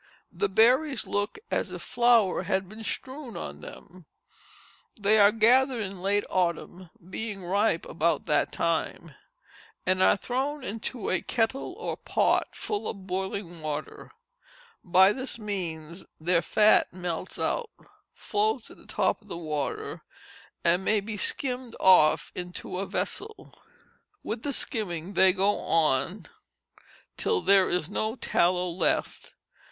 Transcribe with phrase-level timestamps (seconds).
[0.31, 4.07] The berries look as if flour had been strewed on them.
[4.99, 9.13] They are gathered late in Autumn, being ripe about that time,
[9.85, 14.09] and are thrown into a kettle or pot full of boiling water;
[14.83, 17.69] by this means their fat melts out,
[18.11, 20.01] floats at the top of the water,
[20.63, 23.53] and may be skimmed off into a vessel;
[24.23, 26.25] with the skimming they go on
[27.17, 29.35] till there is no tallow left.